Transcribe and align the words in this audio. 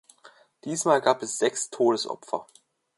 Diesmal 0.65 0.99
gab 0.99 1.21
es 1.21 1.37
sechs 1.37 1.69
Todesopfer. 1.69 2.47